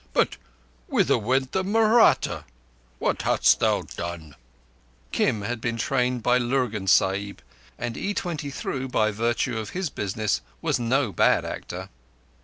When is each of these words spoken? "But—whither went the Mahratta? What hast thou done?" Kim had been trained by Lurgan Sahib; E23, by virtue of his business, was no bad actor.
"But—whither 0.13 1.15
went 1.19 1.51
the 1.51 1.63
Mahratta? 1.63 2.45
What 2.97 3.21
hast 3.21 3.59
thou 3.59 3.83
done?" 3.83 4.33
Kim 5.11 5.41
had 5.43 5.61
been 5.61 5.77
trained 5.77 6.23
by 6.23 6.39
Lurgan 6.39 6.87
Sahib; 6.87 7.39
E23, 7.79 8.91
by 8.91 9.11
virtue 9.11 9.59
of 9.59 9.69
his 9.77 9.91
business, 9.91 10.41
was 10.59 10.79
no 10.79 11.11
bad 11.13 11.45
actor. 11.45 11.89